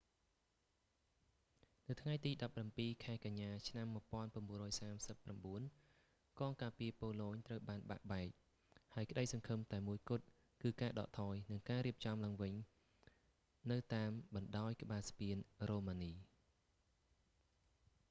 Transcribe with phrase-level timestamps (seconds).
[1.89, 2.31] នៅថ្ងៃទី
[2.67, 3.87] 17 ខែកញ្ញា ឆ្នាំ
[4.87, 8.31] 1939 កងការពារប៉ូឡូញត្រូវបានបែកបាក់
[8.93, 10.25] ហើយក្តីសង្ឃឹមតែមួយគត់
[10.61, 12.53] គឺការដកថយ និងរៀបចំឡើងវិញ
[13.71, 15.37] នៅតាមបណ្តោយក្បាលស្ពាន
[15.67, 16.13] រ៉ូម៉ានី